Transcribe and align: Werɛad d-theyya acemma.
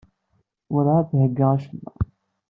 Werɛad 0.73 1.05
d-theyya 1.09 1.47
acemma. 1.55 1.93